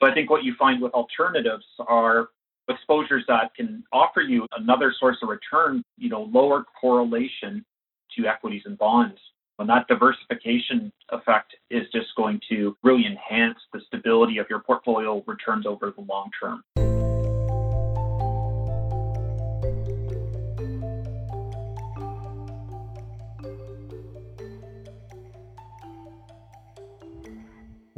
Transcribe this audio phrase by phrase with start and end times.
[0.00, 2.28] So I think what you find with alternatives are
[2.68, 7.64] exposures that can offer you another source of return, you know, lower correlation
[8.16, 9.18] to equities and bonds.
[9.58, 15.24] And that diversification effect is just going to really enhance the stability of your portfolio
[15.26, 16.62] returns over the long term.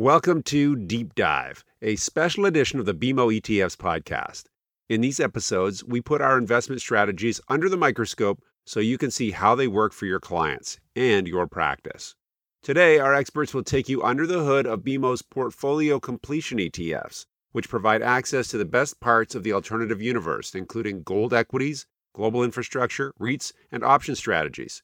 [0.01, 4.45] Welcome to Deep Dive, a special edition of the BMO ETFs podcast.
[4.91, 9.31] In these episodes, we put our investment strategies under the microscope so you can see
[9.31, 12.15] how they work for your clients and your practice.
[12.63, 17.71] Today, our experts will take you under the hood of BMO's portfolio completion ETFs, which
[17.71, 23.15] provide access to the best parts of the alternative universe, including gold equities, global infrastructure,
[23.19, 24.83] REITs, and option strategies.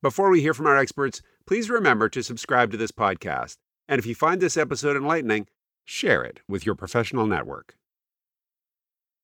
[0.00, 3.56] Before we hear from our experts, please remember to subscribe to this podcast
[3.90, 5.48] and if you find this episode enlightening,
[5.90, 7.74] share it with your professional network.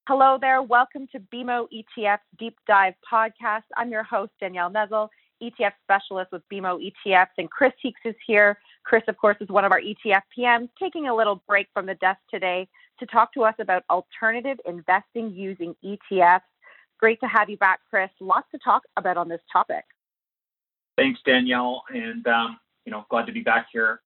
[0.08, 0.62] Hello there.
[0.62, 3.62] Welcome to BMO ETF's Deep Dive podcast.
[3.76, 5.08] I'm your host, Danielle Nezel,
[5.40, 8.58] ETF specialist with BMO ETFs, and Chris Heakes is here.
[8.84, 11.94] Chris, of course, is one of our ETF PMs, taking a little break from the
[11.94, 12.68] desk today
[12.98, 16.40] to talk to us about alternative investing using ETFs.
[16.98, 18.10] Great to have you back, Chris.
[18.20, 19.84] Lots to talk about on this topic.
[20.96, 24.00] Thanks, Danielle, and um, you know, glad to be back here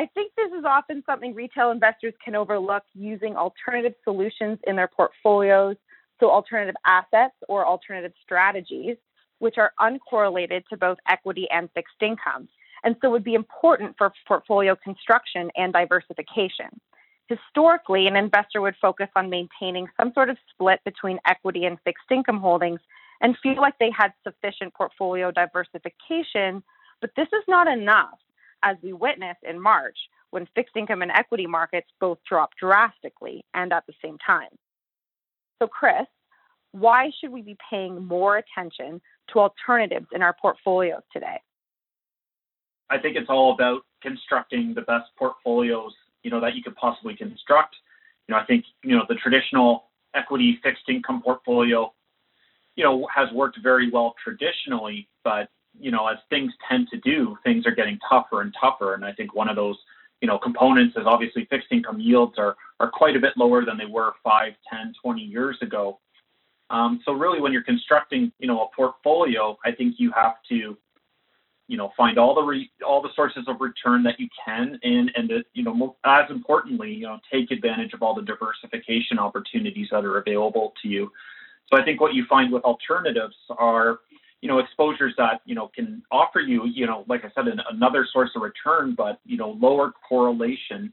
[0.00, 4.88] I think this is often something retail investors can overlook using alternative solutions in their
[4.88, 5.76] portfolios,
[6.18, 8.96] so alternative assets or alternative strategies,
[9.40, 12.48] which are uncorrelated to both equity and fixed income,
[12.82, 16.70] and so would be important for portfolio construction and diversification.
[17.28, 22.10] Historically, an investor would focus on maintaining some sort of split between equity and fixed
[22.10, 22.80] income holdings
[23.20, 26.62] and feel like they had sufficient portfolio diversification,
[27.02, 28.18] but this is not enough
[28.62, 29.96] as we witnessed in March
[30.30, 34.48] when fixed income and equity markets both dropped drastically and at the same time.
[35.60, 36.06] So, Chris,
[36.72, 39.00] why should we be paying more attention
[39.32, 41.40] to alternatives in our portfolios today?
[42.90, 47.14] I think it's all about constructing the best portfolios, you know, that you could possibly
[47.16, 47.76] construct.
[48.26, 49.84] You know, I think, you know, the traditional
[50.14, 51.92] equity fixed income portfolio,
[52.76, 55.48] you know, has worked very well traditionally, but
[55.80, 58.94] you know, as things tend to do, things are getting tougher and tougher.
[58.94, 59.76] And I think one of those,
[60.20, 63.78] you know, components is obviously fixed income yields are, are quite a bit lower than
[63.78, 65.98] they were 5, 10, 20 years ago.
[66.70, 70.76] Um, so really when you're constructing, you know, a portfolio, I think you have to,
[71.66, 75.10] you know, find all the re- all the sources of return that you can, and
[75.14, 79.88] and the, you know, as importantly, you know, take advantage of all the diversification opportunities
[79.92, 81.10] that are available to you.
[81.72, 84.00] So I think what you find with alternatives are,
[84.40, 87.60] you know, exposures that, you know, can offer you, you know, like I said, an,
[87.70, 90.92] another source of return, but, you know, lower correlation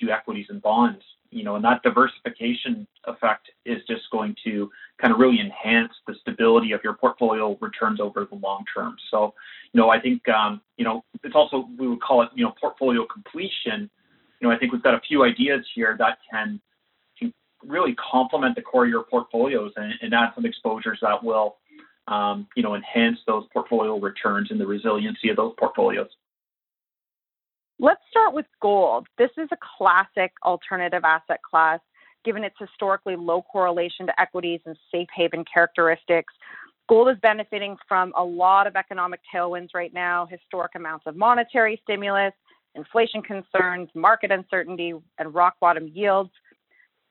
[0.00, 4.70] to equities and bonds, you know, and that diversification effect is just going to
[5.00, 8.96] kind of really enhance the stability of your portfolio returns over the long term.
[9.10, 9.34] So,
[9.72, 12.54] you know, I think, um, you know, it's also, we would call it, you know,
[12.60, 13.90] portfolio completion.
[14.40, 16.60] You know, I think we've got a few ideas here that can,
[17.18, 21.56] can really complement the core of your portfolios and, and add some exposures that will,
[22.08, 26.08] um, you know, enhance those portfolio returns and the resiliency of those portfolios.
[27.78, 29.06] Let's start with gold.
[29.18, 31.80] This is a classic alternative asset class,
[32.24, 36.32] given its historically low correlation to equities and safe haven characteristics.
[36.88, 41.80] Gold is benefiting from a lot of economic tailwinds right now, historic amounts of monetary
[41.82, 42.32] stimulus,
[42.76, 46.30] inflation concerns, market uncertainty, and rock bottom yields.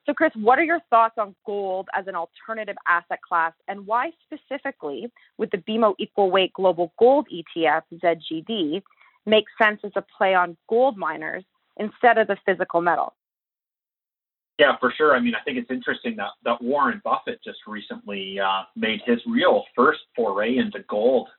[0.05, 4.11] So, Chris, what are your thoughts on gold as an alternative asset class, and why
[4.23, 8.83] specifically would the BMO Equal Weight Global Gold ETF, ZGD,
[9.25, 11.43] make sense as a play on gold miners
[11.77, 13.15] instead of the physical metal?
[14.59, 15.15] Yeah, for sure.
[15.15, 19.19] I mean, I think it's interesting that, that Warren Buffett just recently uh, made his
[19.27, 21.29] real first foray into gold.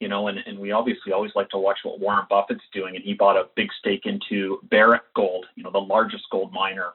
[0.00, 3.04] You know, and, and we obviously always like to watch what Warren Buffett's doing, and
[3.04, 6.92] he bought a big stake into Barrick Gold, you know, the largest gold miner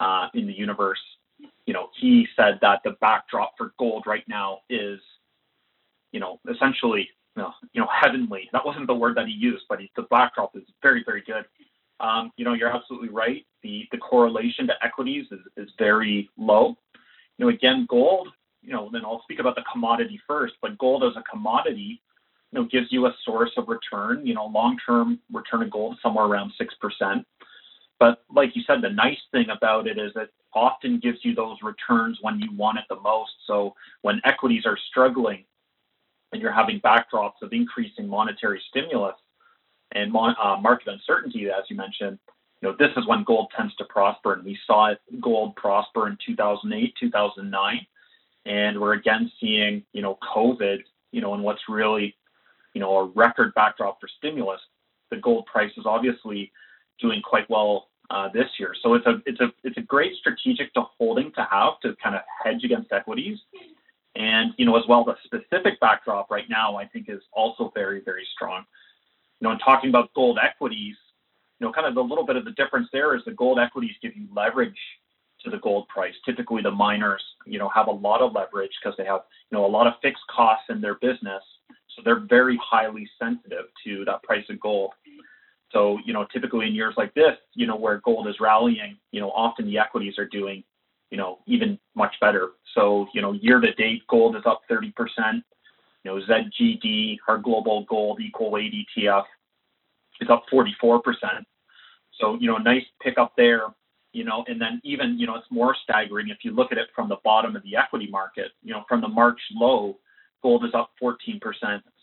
[0.00, 1.00] uh, in the universe.
[1.66, 4.98] You know, he said that the backdrop for gold right now is,
[6.12, 8.48] you know, essentially, you know, you know heavenly.
[8.52, 11.44] That wasn't the word that he used, but he, the backdrop is very, very good.
[12.00, 13.46] Um, you know, you're absolutely right.
[13.62, 16.76] The the correlation to equities is, is very low.
[17.38, 18.28] You know, again, gold.
[18.62, 20.54] You know, then I'll speak about the commodity first.
[20.62, 22.00] But gold as a commodity,
[22.50, 24.26] you know, gives you a source of return.
[24.26, 27.26] You know, long term return of gold somewhere around six percent.
[28.02, 31.56] But like you said, the nice thing about it is it often gives you those
[31.62, 33.30] returns when you want it the most.
[33.46, 35.44] So when equities are struggling
[36.32, 39.14] and you're having backdrops of increasing monetary stimulus
[39.92, 42.18] and uh, market uncertainty, as you mentioned,
[42.60, 46.18] you know, this is when gold tends to prosper, and we saw gold prosper in
[46.26, 47.86] 2008, 2009,
[48.46, 50.78] and we're again seeing, you know, COVID,
[51.12, 52.16] you know, and what's really,
[52.74, 54.60] you know, a record backdrop for stimulus.
[55.12, 56.50] The gold price is obviously
[57.00, 60.72] doing quite well uh, this year, so it's a it's a it's a great strategic
[60.74, 63.38] to holding to have to kind of hedge against equities.
[64.14, 68.02] And you know, as well, the specific backdrop right now, I think, is also very,
[68.04, 68.64] very strong.
[69.40, 70.96] You know, in talking about gold equities,
[71.58, 73.92] you know, kind of the little bit of the difference there is the gold equities
[74.02, 74.78] give you leverage
[75.42, 76.14] to the gold price.
[76.26, 79.64] Typically, the miners, you know, have a lot of leverage because they have, you know,
[79.64, 81.42] a lot of fixed costs in their business,
[81.96, 84.92] so they're very highly sensitive to that price of gold.
[85.72, 89.20] So, you know, typically in years like this, you know, where gold is rallying, you
[89.20, 90.62] know, often the equities are doing,
[91.10, 92.50] you know, even much better.
[92.74, 94.92] So, you know, year to date, gold is up 30%.
[96.04, 99.24] You know, ZGD, our global gold equal weight ETF,
[100.20, 101.00] is up 44%.
[102.20, 103.66] So, you know, nice pickup there,
[104.12, 106.88] you know, and then even, you know, it's more staggering if you look at it
[106.94, 109.98] from the bottom of the equity market, you know, from the March low,
[110.42, 111.40] gold is up 14%,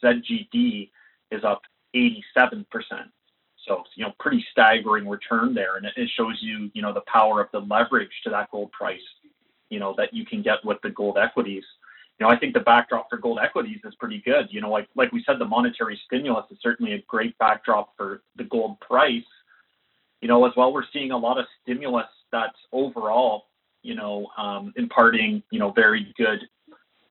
[0.04, 0.90] ZGD
[1.32, 1.62] is up
[1.96, 2.66] 87%.
[3.70, 5.78] So, you know, pretty staggering return there.
[5.78, 9.00] And it, shows you, you know, the power of the leverage to that gold price,
[9.70, 11.64] you know, that you can get with the gold equities.
[12.20, 14.48] You know, I think the backdrop for gold equities is pretty good.
[14.50, 18.24] You know, like like we said, the monetary stimulus is certainly a great backdrop for
[18.36, 19.24] the gold price
[20.22, 23.46] you know, as well, we're seeing a lot of stimulus that's overall,
[23.84, 26.40] you know, um, imparting, you know, very good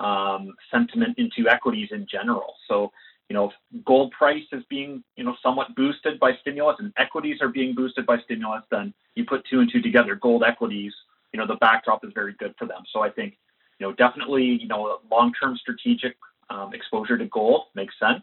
[0.00, 2.54] um, sentiment into equities in general.
[2.68, 2.92] So,
[3.28, 3.52] you know,
[3.84, 8.06] gold price is being, you know, somewhat boosted by stimulus and equities are being boosted
[8.06, 10.92] by stimulus, then you put two and two together, gold equities,
[11.32, 12.82] you know, the backdrop is very good for them.
[12.92, 13.36] So I think,
[13.78, 16.16] you know, definitely, you know, long-term strategic
[16.50, 18.22] um, exposure to gold makes sense.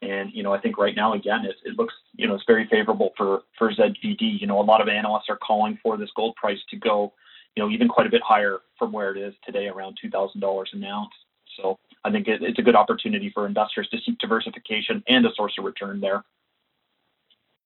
[0.00, 2.68] And you know, I think right now, again, it, it looks you know it's very
[2.68, 4.40] favorable for for ZGD.
[4.40, 7.12] You know, a lot of analysts are calling for this gold price to go,
[7.56, 10.40] you know, even quite a bit higher from where it is today, around two thousand
[10.40, 11.10] dollars an ounce.
[11.56, 15.30] So I think it, it's a good opportunity for investors to seek diversification and a
[15.34, 16.24] source of return there.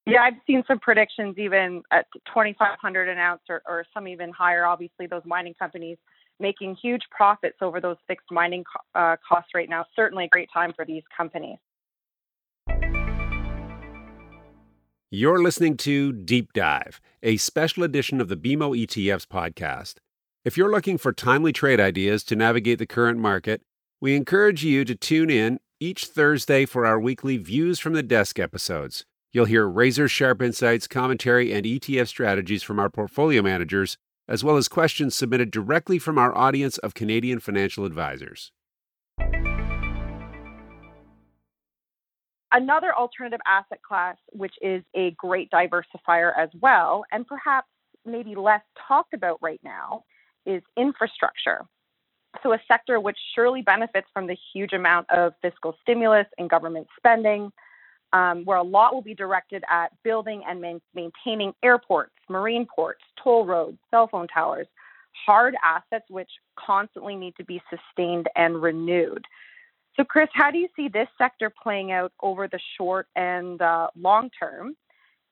[0.07, 4.67] Yeah, I've seen some predictions even at 2,500 an ounce or, or some even higher.
[4.67, 5.97] Obviously, those mining companies
[6.41, 8.65] making huge profits over those fixed mining
[8.95, 9.85] uh, costs right now.
[9.95, 11.59] Certainly a great time for these companies.
[15.15, 19.97] You're listening to Deep Dive, a special edition of the BMO ETFs podcast.
[20.45, 23.63] If you're looking for timely trade ideas to navigate the current market,
[24.03, 28.37] we encourage you to tune in each Thursday for our weekly Views from the Desk
[28.41, 29.05] episodes.
[29.31, 33.97] You'll hear razor sharp insights, commentary, and ETF strategies from our portfolio managers,
[34.27, 38.51] as well as questions submitted directly from our audience of Canadian financial advisors.
[42.51, 47.69] Another alternative asset class, which is a great diversifier as well, and perhaps
[48.05, 50.03] maybe less talked about right now,
[50.45, 51.61] is infrastructure.
[52.43, 56.87] So, a sector which surely benefits from the huge amount of fiscal stimulus and government
[56.97, 57.53] spending,
[58.13, 63.03] um, where a lot will be directed at building and man- maintaining airports, marine ports,
[63.23, 64.67] toll roads, cell phone towers,
[65.27, 69.25] hard assets which constantly need to be sustained and renewed.
[69.97, 73.89] So, Chris, how do you see this sector playing out over the short and uh,
[73.95, 74.75] long term?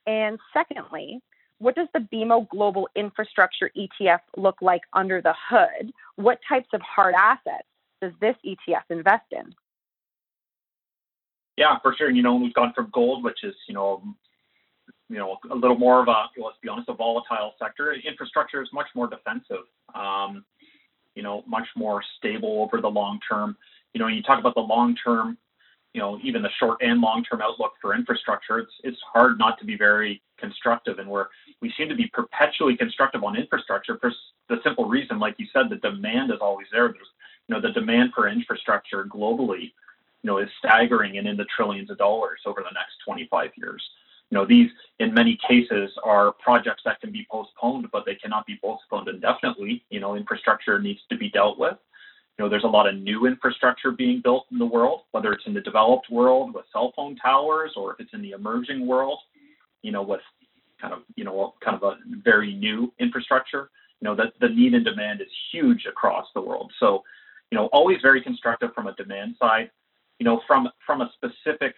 [0.06, 1.20] And secondly,
[1.60, 5.92] what does the BMO Global Infrastructure ETF look like under the hood?
[6.16, 7.68] What types of hard assets
[8.02, 9.54] does this ETF invest in?
[11.56, 12.10] Yeah, for sure.
[12.10, 14.02] You know, we've gone from gold, which is you know,
[15.08, 17.92] you know, a little more of a let's be honest, a volatile sector.
[17.92, 19.66] Infrastructure is much more defensive.
[19.94, 20.44] Um,
[21.14, 23.56] you know, much more stable over the long term
[23.92, 25.36] you know, when you talk about the long term,
[25.94, 29.58] you know, even the short and long term outlook for infrastructure, it's it's hard not
[29.58, 31.26] to be very constructive, and we're
[31.62, 34.12] we seem to be perpetually constructive on infrastructure for
[34.48, 36.88] the simple reason, like you said, the demand is always there.
[36.88, 37.06] There's,
[37.48, 39.72] you know, the demand for infrastructure globally,
[40.22, 43.82] you know, is staggering and in the trillions of dollars over the next 25 years.
[44.30, 48.46] You know, these in many cases are projects that can be postponed, but they cannot
[48.46, 49.84] be postponed indefinitely.
[49.90, 51.76] You know, infrastructure needs to be dealt with
[52.38, 55.46] You know, there's a lot of new infrastructure being built in the world, whether it's
[55.46, 59.18] in the developed world with cell phone towers or if it's in the emerging world,
[59.82, 60.22] you know, with
[60.80, 63.70] kind of, you know, kind of a very new infrastructure.
[64.00, 66.72] You know, that the need and demand is huge across the world.
[66.80, 67.02] So,
[67.50, 69.70] you know, always very constructive from a demand side.
[70.18, 71.74] You know, from from a specific,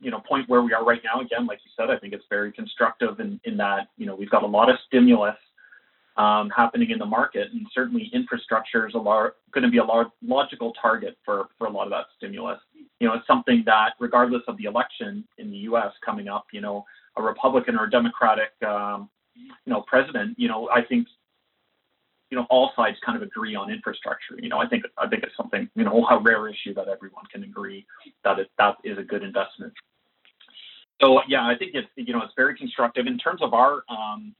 [0.00, 2.24] you know, point where we are right now, again, like you said, I think it's
[2.30, 5.36] very constructive in, in that, you know, we've got a lot of stimulus
[6.18, 9.84] um, happening in the market, and certainly infrastructure is a lar- going to be a
[9.84, 12.58] lar- logical target for, for a lot of that stimulus.
[12.98, 15.92] You know, it's something that, regardless of the election in the U.S.
[16.04, 16.84] coming up, you know,
[17.18, 19.10] a Republican or a Democratic um,
[19.64, 21.06] you know, president, you know, I think
[22.30, 24.36] you know all sides kind of agree on infrastructure.
[24.38, 27.24] You know, I think I think it's something you know a rare issue that everyone
[27.32, 27.86] can agree
[28.24, 29.72] that it, that is a good investment.
[31.00, 34.34] So yeah, I think it's you know it's very constructive in terms of our um,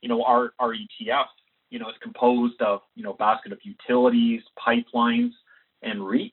[0.00, 1.26] you know our our ETF.
[1.70, 5.32] You know, it's composed of you know basket of utilities, pipelines,
[5.82, 6.32] and REITs.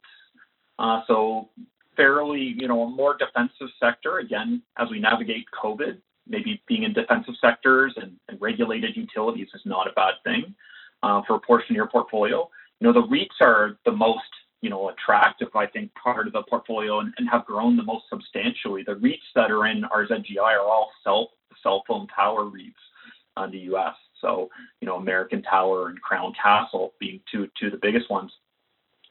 [0.80, 1.50] Uh, so
[1.96, 5.98] fairly you know a more defensive sector again as we navigate COVID.
[6.28, 10.56] Maybe being in defensive sectors and, and regulated utilities is not a bad thing
[11.04, 12.50] uh, for a portion of your portfolio.
[12.80, 14.30] You know, the REITs are the most,
[14.62, 18.06] you know, attractive, I think, part of the portfolio and, and have grown the most
[18.10, 18.84] substantially.
[18.84, 21.32] The REITs that are in our ZGI are all cell,
[21.64, 22.74] cell phone tower REITs
[23.38, 23.96] uh, in the U.S.
[24.22, 28.32] So, you know, American Tower and Crown Castle being two, two of the biggest ones.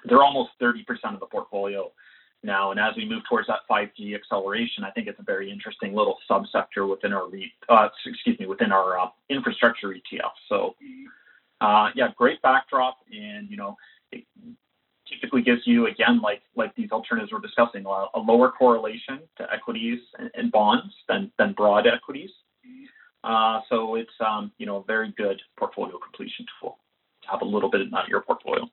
[0.05, 0.81] They're almost 30%
[1.13, 1.93] of the portfolio
[2.43, 2.71] now.
[2.71, 6.17] And as we move towards that 5G acceleration, I think it's a very interesting little
[6.31, 10.33] subsector within our REIT, uh, excuse me, within our uh, infrastructure ETF.
[10.49, 10.75] So
[11.61, 13.77] uh, yeah, great backdrop, and you know,
[14.13, 14.25] it
[15.07, 20.01] typically gives you again, like like these alternatives we're discussing, a, lower correlation to equities
[20.19, 22.31] and, and, bonds than than broad equities.
[23.25, 26.79] Uh, so it's um, you know a very good portfolio completion tool
[27.23, 28.67] to have a little bit in that in your portfolio.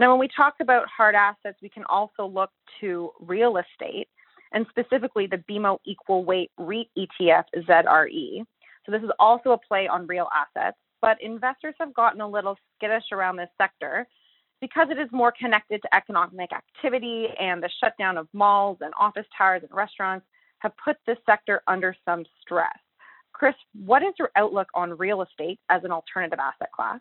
[0.00, 2.48] Now, when we talk about hard assets, we can also look
[2.80, 4.08] to real estate,
[4.50, 8.42] and specifically the BMO Equal Weight REIT ETF ZRE.
[8.86, 12.56] So this is also a play on real assets, but investors have gotten a little
[12.74, 14.08] skittish around this sector
[14.62, 19.26] because it is more connected to economic activity and the shutdown of malls and office
[19.36, 20.24] towers and restaurants
[20.60, 22.78] have put this sector under some stress.
[23.34, 23.54] Chris,
[23.84, 27.00] what is your outlook on real estate as an alternative asset class?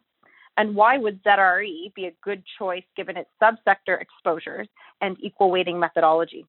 [0.59, 4.67] And why would ZRE be a good choice given its subsector exposures
[4.99, 6.45] and equal weighting methodology?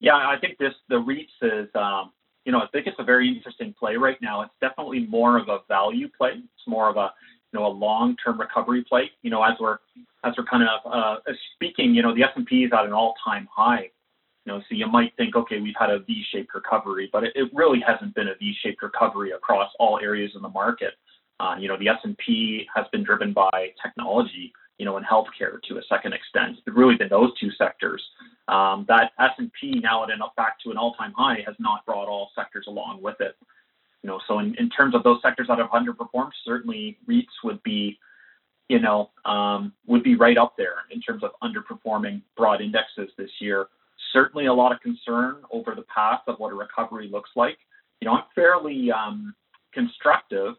[0.00, 2.12] Yeah, I think this the REITs is um,
[2.46, 4.40] you know, I think it's a very interesting play right now.
[4.40, 6.30] It's definitely more of a value play.
[6.36, 7.12] It's more of a,
[7.52, 9.10] you know, a long-term recovery play.
[9.20, 9.76] You know, as we're
[10.24, 11.16] as we're kind of uh,
[11.54, 13.90] speaking, you know, the S&P is at an all-time high.
[14.46, 17.50] You know, so you might think, okay, we've had a V-shaped recovery, but it, it
[17.52, 20.94] really hasn't been a V-shaped recovery across all areas in the market.
[21.40, 25.76] Uh, you know, the S&P has been driven by technology you know, in healthcare to
[25.76, 26.56] a second extent.
[26.56, 28.02] It's really been those two sectors.
[28.48, 32.30] Um, that S&P now at an, back to an all-time high has not brought all
[32.34, 33.36] sectors along with it.
[34.02, 37.62] You know, so in, in terms of those sectors that have underperformed, certainly REITs would
[37.62, 37.98] be,
[38.70, 43.30] you know, um, would be right up there in terms of underperforming broad indexes this
[43.38, 43.66] year.
[44.14, 47.58] Certainly a lot of concern over the path of what a recovery looks like.
[48.00, 49.34] You know, I'm fairly um,
[49.74, 50.54] constructive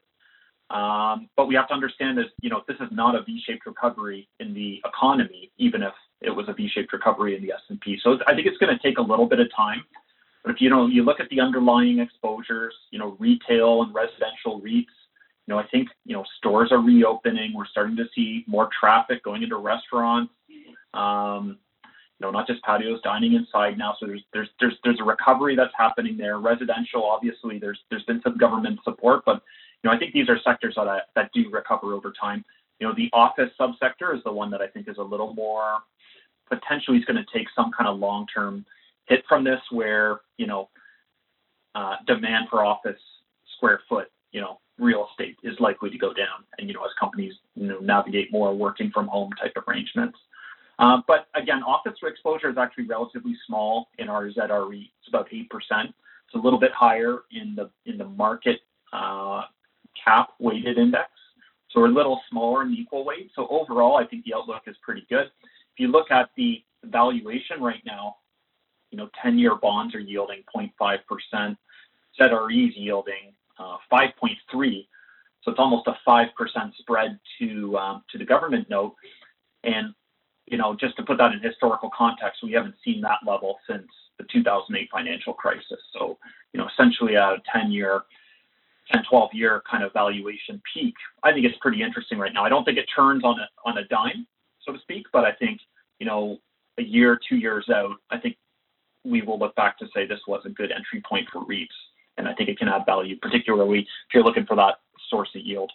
[0.71, 4.27] um, but we have to understand that you know this is not a V-shaped recovery
[4.39, 7.99] in the economy, even if it was a V-shaped recovery in the S&P.
[8.01, 9.83] So I think it's going to take a little bit of time.
[10.43, 14.61] But if you know you look at the underlying exposures, you know retail and residential
[14.61, 14.95] REITs,
[15.45, 17.53] you know I think you know stores are reopening.
[17.53, 20.31] We're starting to see more traffic going into restaurants.
[20.93, 21.57] Um,
[22.19, 23.95] you know, not just patios, dining inside now.
[23.99, 26.37] So there's there's there's there's a recovery that's happening there.
[26.37, 29.41] Residential, obviously, there's there's been some government support, but
[29.83, 32.45] you know, I think these are sectors that, that do recover over time.
[32.79, 35.79] You know, the office subsector is the one that I think is a little more
[36.49, 38.65] potentially is going to take some kind of long-term
[39.07, 40.69] hit from this, where you know,
[41.75, 42.99] uh, demand for office
[43.55, 46.91] square foot, you know, real estate is likely to go down, and you know, as
[46.99, 50.17] companies you know navigate more working from home type arrangements.
[50.79, 54.81] Uh, but again, office exposure is actually relatively small in our ZRE.
[54.99, 55.93] It's about eight percent.
[56.25, 58.59] It's a little bit higher in the in the market
[58.91, 59.43] uh,
[60.03, 61.09] cap weighted index.
[61.69, 63.31] So we're a little smaller in equal weight.
[63.35, 65.27] So overall, I think the outlook is pretty good.
[65.41, 68.17] If you look at the valuation right now,
[68.91, 71.57] you know, 10-year bonds are yielding 0.5%.
[72.19, 74.87] ZRE is yielding uh, 5.3.
[75.43, 76.27] So it's almost a 5%
[76.77, 78.95] spread to um, to the government note.
[79.63, 79.93] And
[80.47, 83.87] you know, just to put that in historical context, we haven't seen that level since
[84.17, 85.79] the 2008 financial crisis.
[85.93, 86.17] So,
[86.51, 88.01] you know, essentially a 10-year
[88.91, 90.93] 10, 12 year kind of valuation peak,
[91.23, 92.43] I think it's pretty interesting right now.
[92.43, 94.27] I don't think it turns on a, on a dime,
[94.65, 95.59] so to speak, but I think,
[95.99, 96.37] you know,
[96.77, 98.37] a year, two years out, I think
[99.03, 101.67] we will look back to say this was a good entry point for REITs.
[102.17, 104.75] And I think it can add value, particularly if you're looking for that
[105.09, 105.71] source of yield.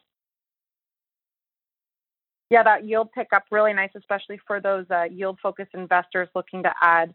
[2.51, 6.73] Yeah, that yield pickup really nice, especially for those uh, yield focused investors looking to
[6.81, 7.13] add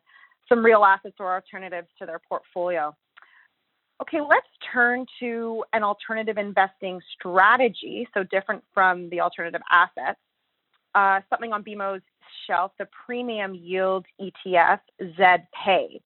[0.49, 2.93] some real assets or alternatives to their portfolio.
[4.01, 10.19] Okay, let's turn to an alternative investing strategy, so different from the alternative assets.
[10.95, 12.01] Uh, something on BMO's
[12.47, 16.01] shelf, the premium yield ETF ZPay.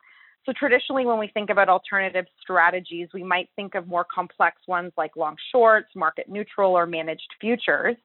[0.45, 4.91] So traditionally, when we think about alternative strategies, we might think of more complex ones
[4.97, 7.95] like long shorts, market neutral, or managed futures.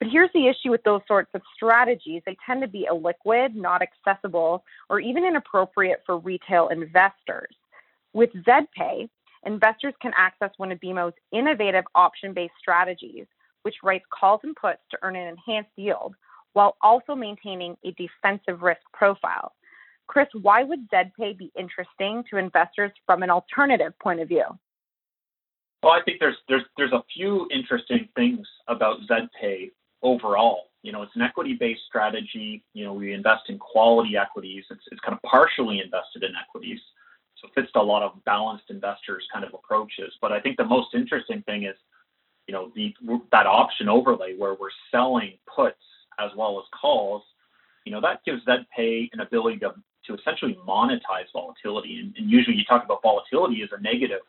[0.00, 2.22] But here's the issue with those sorts of strategies.
[2.26, 7.54] They tend to be illiquid, not accessible, or even inappropriate for retail investors.
[8.12, 9.08] With ZedPay,
[9.44, 13.26] investors can access one of BMO's innovative option-based strategies,
[13.62, 16.14] which writes calls and puts to earn an enhanced yield
[16.52, 19.52] while also maintaining a defensive risk profile.
[20.08, 24.44] Chris, why would ZedPay be interesting to investors from an alternative point of view?
[25.82, 29.70] Well, I think there's there's there's a few interesting things about ZedPay
[30.02, 30.64] overall.
[30.82, 32.64] You know, it's an equity-based strategy.
[32.74, 34.64] You know, we invest in quality equities.
[34.70, 36.80] It's it's kind of partially invested in equities,
[37.40, 40.12] so it fits a lot of balanced investors kind of approaches.
[40.20, 41.76] But I think the most interesting thing is,
[42.46, 42.94] you know, the
[43.32, 45.82] that option overlay where we're selling puts
[46.18, 47.22] as well as calls.
[47.84, 49.74] You know, that gives ZedPay an ability to
[50.06, 52.00] to essentially monetize volatility.
[52.00, 54.20] And, and usually you talk about volatility as a negative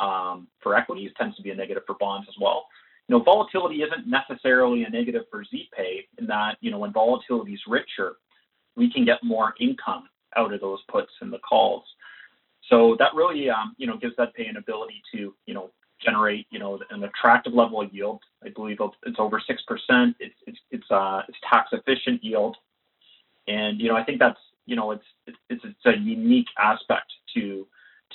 [0.00, 2.66] um, for equities, tends to be a negative for bonds as well.
[3.08, 7.52] You know, volatility isn't necessarily a negative for ZPay in that, you know, when volatility
[7.52, 8.16] is richer,
[8.76, 11.84] we can get more income out of those puts and the calls.
[12.68, 15.70] So that really, um, you know, gives ZPay an ability to, you know,
[16.04, 18.20] generate, you know, an attractive level of yield.
[18.44, 20.16] I believe it's over six percent.
[20.20, 22.56] It's it's it's uh it's tax efficient yield,
[23.48, 25.04] and you know I think that's you know, it's
[25.48, 27.66] it's it's a unique aspect to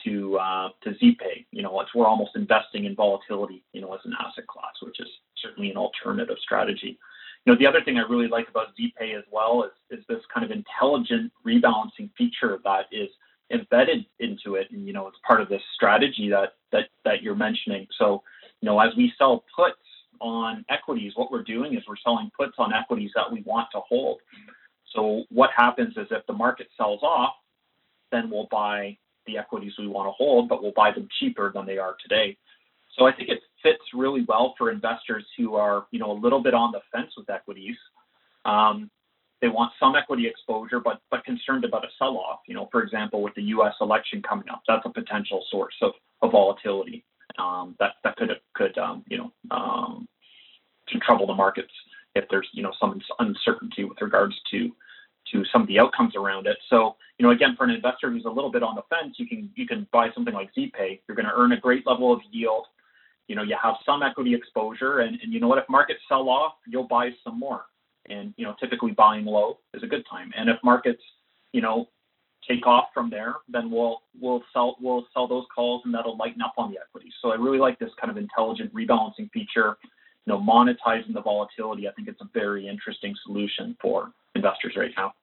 [0.04, 1.46] to uh, to ZPay.
[1.52, 5.00] You know, it's we're almost investing in volatility, you know, as an asset class, which
[5.00, 5.08] is
[5.42, 7.00] certainly an alternative strategy.
[7.46, 10.22] You know, the other thing I really like about ZPay as well is is this
[10.34, 13.10] kind of intelligent rebalancing feature that is
[13.54, 17.36] embedded into it, and you know, it's part of this strategy that that that you're
[17.36, 17.88] mentioning.
[17.98, 18.24] So,
[18.62, 19.78] you know, as we sell puts
[20.20, 23.80] on equities, what we're doing is we're selling puts on equities that we want to
[23.80, 24.20] hold.
[24.94, 27.34] So what happens is if the market sells off,
[28.12, 31.66] then we'll buy the equities we want to hold, but we'll buy them cheaper than
[31.66, 32.38] they are today.
[32.98, 36.42] So I think it fits really well for investors who are, you know, a little
[36.44, 37.78] bit on the fence with equities.
[38.44, 38.90] Um,
[39.42, 42.40] they want some equity exposure, but but concerned about a sell-off.
[42.48, 43.74] You know, for example, with the U.S.
[43.82, 47.04] election coming up, that's a potential source of, of volatility
[47.40, 50.08] um, that that could could um, you know um,
[50.90, 51.72] to trouble the markets
[52.16, 54.72] if there's you know some uncertainty with regards to
[55.32, 56.58] to some of the outcomes around it.
[56.70, 59.28] So you know again for an investor who's a little bit on the fence, you
[59.28, 61.02] can you can buy something like ZPay.
[61.08, 62.66] You're going to earn a great level of yield.
[63.28, 66.30] You know you have some equity exposure, and, and you know what if markets sell
[66.30, 67.66] off, you'll buy some more.
[68.12, 70.32] And you know typically buying low is a good time.
[70.36, 71.02] And if markets
[71.54, 71.88] you know
[72.48, 76.42] take off from there, then we'll we'll sell we'll sell those calls and that'll lighten
[76.42, 77.14] up on the equities.
[77.22, 79.78] So I really like this kind of intelligent rebalancing feature
[80.26, 84.92] you know, monetizing the volatility, I think it's a very interesting solution for investors right
[84.96, 85.14] now.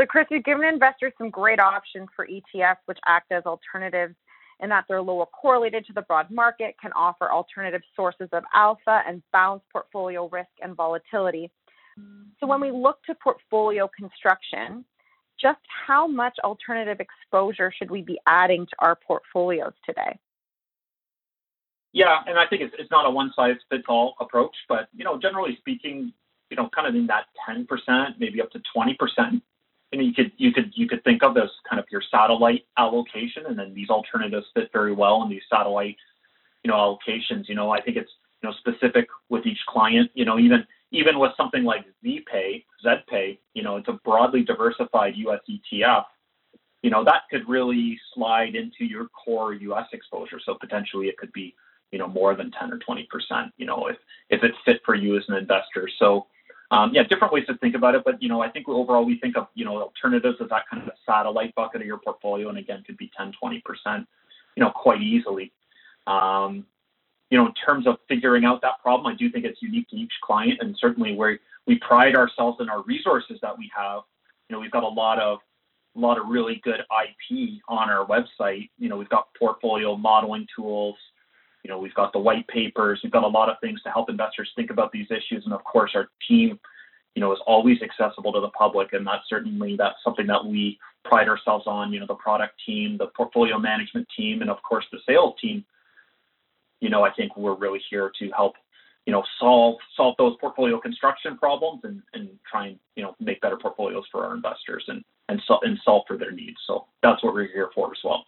[0.00, 4.14] So, Chris, you've given investors some great options for ETFs, which act as alternatives
[4.62, 9.02] in that they're lower correlated to the broad market, can offer alternative sources of alpha,
[9.06, 11.50] and balance portfolio risk and volatility.
[12.40, 14.84] So, when we look to portfolio construction,
[15.40, 20.18] just how much alternative exposure should we be adding to our portfolios today?
[21.92, 25.04] Yeah, and I think it's it's not a one size fits all approach, but you
[25.04, 26.12] know, generally speaking,
[26.50, 27.66] you know, kind of in that 10%,
[28.18, 29.42] maybe up to 20%.
[29.92, 32.64] You know, you could you could you could think of as kind of your satellite
[32.78, 35.96] allocation, and then these alternatives fit very well in these satellite,
[36.64, 37.48] you know, allocations.
[37.48, 38.10] You know, I think it's
[38.42, 40.10] you know specific with each client.
[40.14, 45.14] You know, even even with something like ZPay, ZPay, you know, it's a broadly diversified
[45.16, 45.40] U.S.
[45.50, 46.04] ETF.
[46.82, 49.86] You know, that could really slide into your core U.S.
[49.92, 50.40] exposure.
[50.44, 51.54] So potentially, it could be
[51.90, 53.96] you know more than 10 or 20 percent you know if
[54.30, 56.26] if it's fit for you as an investor so
[56.72, 59.18] um, yeah different ways to think about it but you know i think overall we
[59.18, 62.58] think of you know alternatives as that kind of satellite bucket of your portfolio and
[62.58, 64.08] again could be 10 20 percent
[64.56, 65.52] you know quite easily
[66.06, 66.66] um,
[67.30, 69.96] you know in terms of figuring out that problem i do think it's unique to
[69.96, 74.00] each client and certainly where we pride ourselves in our resources that we have
[74.48, 75.38] you know we've got a lot of
[75.96, 78.70] a lot of really good IP on our website.
[78.78, 80.96] You know, we've got portfolio modeling tools,
[81.62, 84.10] you know, we've got the white papers, we've got a lot of things to help
[84.10, 85.44] investors think about these issues.
[85.44, 86.58] And of course, our team,
[87.14, 88.92] you know, is always accessible to the public.
[88.92, 92.96] And that's certainly, that's something that we pride ourselves on, you know, the product team,
[92.98, 95.64] the portfolio management team, and of course, the sales team.
[96.80, 98.54] You know, I think we're really here to help,
[99.06, 103.40] you know, solve, solve those portfolio construction problems and, and try and, you know, make
[103.40, 106.56] better portfolios for our investors and, and, so, and solve for their needs.
[106.66, 108.24] So that's what we're here for as well.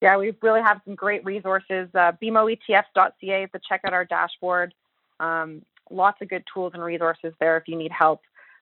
[0.00, 1.88] Yeah, we really have some great resources.
[1.94, 4.74] Uh, BMOETFs.ca to check out our dashboard.
[5.18, 8.20] Um, lots of good tools and resources there if you need help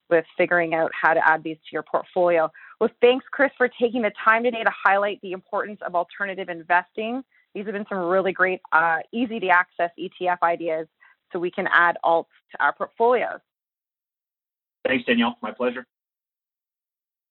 [0.09, 2.51] with figuring out how to add these to your portfolio.
[2.81, 7.23] Well, thanks, Chris, for taking the time today to highlight the importance of alternative investing.
[7.55, 10.87] These have been some really great, uh, easy to access ETF ideas
[11.33, 13.41] so we can add alts to our portfolios.
[14.87, 15.37] Thanks, Danielle.
[15.43, 15.87] My pleasure.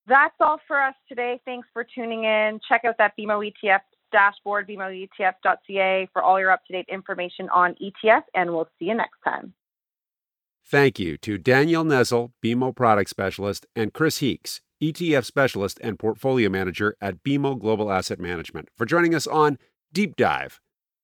[0.08, 1.40] That's all for us today.
[1.46, 2.60] Thanks for tuning in.
[2.68, 7.76] Check out that BMO ETF dashboard, bmoetf.ca, for all your up to date information on
[7.82, 9.54] ETF, and we'll see you next time.
[10.68, 16.50] Thank you to Daniel Nezel, BMO Product Specialist, and Chris Heakes, ETF Specialist and Portfolio
[16.50, 19.58] Manager at BMO Global Asset Management, for joining us on
[19.94, 20.60] Deep Dive.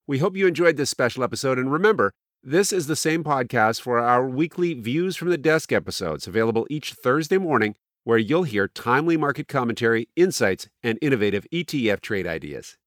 [0.08, 2.12] We hope you enjoyed this special episode, and remember,
[2.44, 6.94] this is the same podcast for our weekly Views from the Desk episodes, available each
[6.94, 12.78] Thursday morning, where you'll hear timely market commentary, insights, and innovative ETF trade ideas.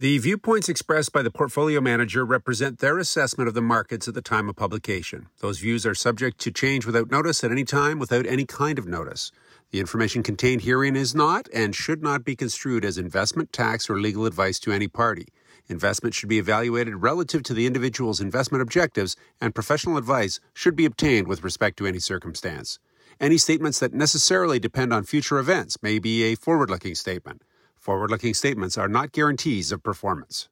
[0.00, 4.20] The viewpoints expressed by the portfolio manager represent their assessment of the markets at the
[4.20, 5.28] time of publication.
[5.38, 8.88] Those views are subject to change without notice at any time without any kind of
[8.88, 9.30] notice.
[9.70, 14.00] The information contained herein is not and should not be construed as investment, tax, or
[14.00, 15.28] legal advice to any party.
[15.68, 20.86] Investment should be evaluated relative to the individual's investment objectives, and professional advice should be
[20.86, 22.80] obtained with respect to any circumstance.
[23.20, 27.42] Any statements that necessarily depend on future events may be a forward looking statement.
[27.84, 30.48] Forward looking statements are not guarantees of performance.